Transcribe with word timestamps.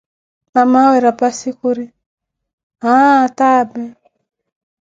Mamawe 0.53 0.97
rapassi 1.05 1.49
khuri 1.57 1.85
aaah 2.91 3.25
tápeh. 3.37 3.91